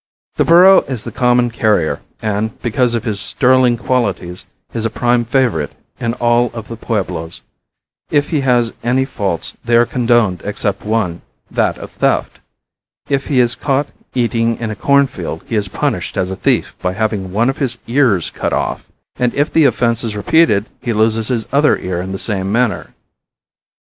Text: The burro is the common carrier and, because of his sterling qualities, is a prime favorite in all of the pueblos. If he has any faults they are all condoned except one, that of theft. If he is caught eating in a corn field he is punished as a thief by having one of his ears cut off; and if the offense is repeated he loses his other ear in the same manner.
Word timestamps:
The 0.37 0.45
burro 0.45 0.81
is 0.87 1.03
the 1.03 1.11
common 1.11 1.51
carrier 1.51 1.99
and, 2.23 2.59
because 2.63 2.95
of 2.95 3.03
his 3.03 3.19
sterling 3.19 3.77
qualities, 3.77 4.47
is 4.73 4.83
a 4.83 4.89
prime 4.89 5.25
favorite 5.25 5.73
in 5.99 6.15
all 6.15 6.49
of 6.55 6.69
the 6.69 6.75
pueblos. 6.75 7.43
If 8.09 8.29
he 8.31 8.41
has 8.41 8.73
any 8.83 9.05
faults 9.05 9.55
they 9.63 9.75
are 9.75 9.81
all 9.81 9.85
condoned 9.91 10.41
except 10.43 10.83
one, 10.85 11.21
that 11.51 11.77
of 11.77 11.91
theft. 11.91 12.39
If 13.09 13.27
he 13.27 13.39
is 13.39 13.53
caught 13.55 13.89
eating 14.15 14.57
in 14.57 14.71
a 14.71 14.75
corn 14.75 15.05
field 15.05 15.43
he 15.45 15.55
is 15.55 15.67
punished 15.67 16.17
as 16.17 16.31
a 16.31 16.35
thief 16.35 16.75
by 16.81 16.93
having 16.93 17.31
one 17.31 17.47
of 17.51 17.59
his 17.59 17.77
ears 17.85 18.31
cut 18.31 18.53
off; 18.53 18.87
and 19.17 19.31
if 19.35 19.53
the 19.53 19.65
offense 19.65 20.03
is 20.03 20.15
repeated 20.15 20.65
he 20.81 20.93
loses 20.93 21.27
his 21.27 21.45
other 21.53 21.77
ear 21.77 22.01
in 22.01 22.11
the 22.11 22.17
same 22.17 22.51
manner. 22.51 22.95